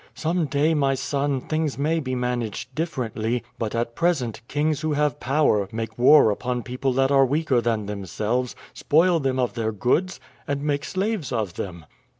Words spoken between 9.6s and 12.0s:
goods, and make slaves of them.